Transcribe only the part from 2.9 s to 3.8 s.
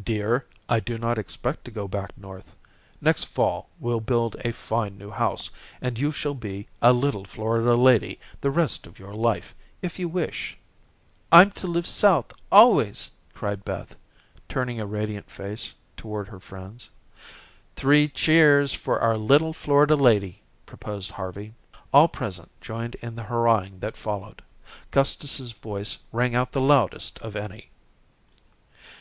Next fall,